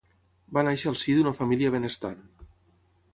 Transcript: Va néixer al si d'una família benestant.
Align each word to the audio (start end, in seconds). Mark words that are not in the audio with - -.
Va 0.57 0.63
néixer 0.67 0.87
al 0.91 0.97
si 1.01 1.15
d'una 1.17 1.33
família 1.41 1.73
benestant. 1.77 2.19